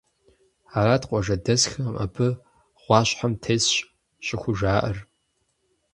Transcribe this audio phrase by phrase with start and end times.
[0.77, 2.27] Арат къуажэдэсхэм абы
[2.83, 3.73] гъуащхьэм тесщ
[4.25, 4.97] щӀыхужаӀэр.